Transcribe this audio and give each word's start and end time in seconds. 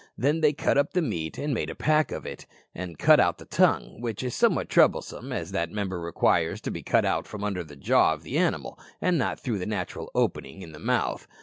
Then 0.17 0.41
they 0.41 0.51
cut 0.51 0.79
up 0.79 0.93
the 0.93 1.01
meat 1.03 1.37
and 1.37 1.53
made 1.53 1.69
a 1.69 1.75
pack 1.75 2.11
of 2.11 2.25
it, 2.25 2.47
and 2.73 2.97
cut 2.97 3.19
out 3.19 3.37
the 3.37 3.45
tongue, 3.45 4.01
which 4.01 4.23
is 4.23 4.33
somewhat 4.33 4.67
troublesome, 4.67 5.31
as 5.31 5.51
that 5.51 5.69
member 5.69 5.99
requires 6.01 6.59
to 6.61 6.71
be 6.71 6.81
cut 6.81 7.05
out 7.05 7.27
from 7.27 7.43
under 7.43 7.63
the 7.63 7.75
jaw 7.75 8.13
of 8.15 8.23
the 8.23 8.39
animal, 8.39 8.79
and 8.99 9.19
not 9.19 9.39
through 9.39 9.59
the 9.59 9.67
natural 9.67 10.09
opening 10.15 10.63
of 10.63 10.73
the 10.73 10.79
mouth. 10.79 11.27